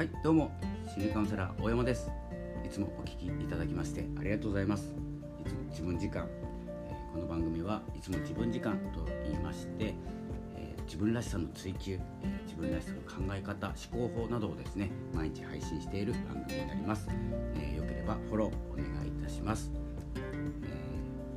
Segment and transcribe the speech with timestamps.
[0.00, 0.50] はいどうも
[0.94, 2.10] 心理カウンセラー大山です。
[2.64, 4.94] いつもお聞きいただきましてありがとうございます。
[5.38, 6.26] いつも自分時間、
[6.88, 9.94] え、この番組はいつも自分時間と言いまして、
[10.56, 17.06] え、自分らしさの追求、え、自分らしさの考え方思考法などをですね毎日配信している番組になります、
[17.56, 19.70] えよければフォローお願いいたします、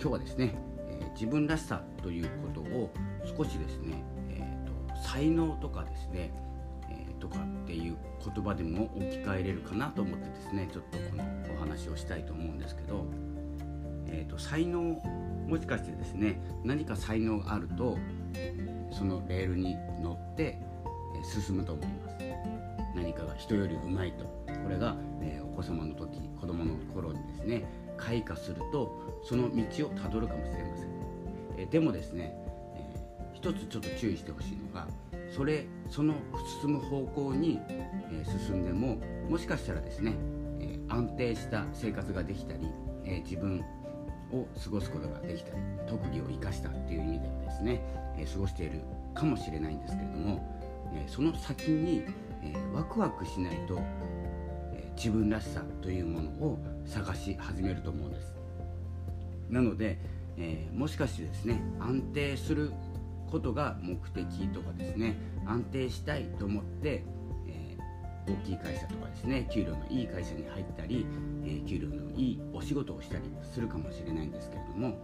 [0.00, 0.54] 今日はですね、
[0.88, 2.92] え自分らしさということを
[3.24, 6.32] 少しですね、えーと才能とかですね
[7.22, 7.96] とかっていう
[8.34, 13.06] 言葉でも置き換えれるかなと思ってですねちょっとこのお話をしたいと思うんですけど、
[14.08, 15.00] えーと、才能
[15.46, 17.96] もしかしてですね何か才能があると
[18.90, 20.58] そのレールに乗って
[21.22, 22.16] 進むと思います。
[22.96, 24.24] 何かが人よりうまいと。
[24.24, 27.64] これが、えー、お子様の時子供の頃にですね
[27.96, 30.88] 開花するとその道をたどるかもしれません、
[31.58, 32.34] えー、でもですね、
[32.76, 34.86] えー、一つちょっと注意してほしいのが
[35.34, 36.14] それその
[36.60, 38.98] 進む方向に、え、進んでも
[39.28, 40.14] もしかしたらですね、
[40.60, 42.68] え、安定した生活ができたり、
[43.04, 43.64] え、自分
[44.30, 47.80] を過ごすことができたり特技を生かしたっていう意味ではですね、
[48.18, 48.80] え過ごしている
[49.14, 50.60] かもしれないんですけれども、
[50.94, 52.04] えその先に、
[52.42, 53.78] えワクワクしないと、
[54.74, 58.34] え自分らしさというものを探し始めると思うんです。
[59.48, 59.98] なので、
[60.36, 62.72] えもしかしてですね安定する
[63.32, 65.16] ことが目的とかですね
[65.46, 67.02] 安定したいと思って、
[67.48, 71.06] えー、大きい会社とかですね給料のいい会社に入ったり、
[71.42, 74.98] えー、給料のいいお仕事をしたりするかもしれないんですけれども、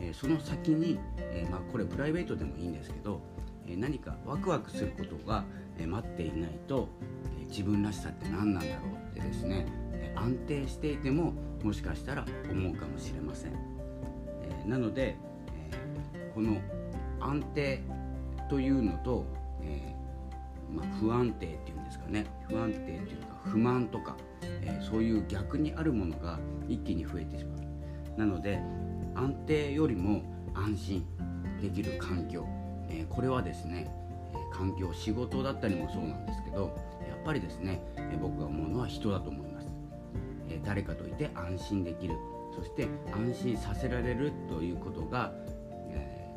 [0.00, 3.20] えー、その先に、えまあ、これプライベートでもいいんですけど、
[3.68, 5.44] え何かワクワクすることが、
[5.78, 6.88] え待っていないと、
[7.40, 13.52] え自分らしさって何なんだろうってですね、え安定していてももしかしたら思うかもしれません。
[14.66, 15.16] えなので、
[15.70, 16.60] えこの
[17.28, 17.80] 安定
[18.48, 19.26] というのと、
[19.62, 22.26] えー、まあ、不安定っていうんですかね。
[22.48, 26.38] 不安定っていうか不満とか、えー、そういう逆にあるものが
[26.68, 28.18] 一気に増えてしまう。
[28.18, 28.60] なので
[29.14, 30.22] 安定よりも
[30.54, 31.06] 安心
[31.60, 32.46] できる環境、
[32.88, 33.90] えー、これはですね、
[34.52, 36.76] 環境仕事だったりもそうなんですけど
[37.08, 37.80] やっぱりですね、
[38.20, 39.68] 僕が思うのは人だと思います、
[40.64, 42.14] 誰かといて安心できる。
[42.56, 45.32] そして安心させられるということが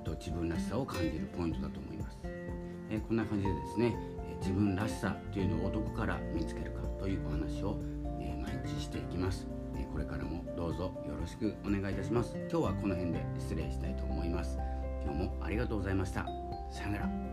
[0.00, 3.96] と自分らしさを感じるポイントだと思います、えー、こんな感じでですね、
[4.30, 7.78] え自分らしさというのをどこから見つけるかというお話を、
[8.20, 9.46] え毎日していきます、
[9.76, 12.34] えこれからもどうぞよろしくお願いいたします。
[12.50, 14.58] 今日はこの辺で失礼したいと思います。
[15.04, 16.26] 今日もありがとうございました。
[16.70, 17.29] さよなら。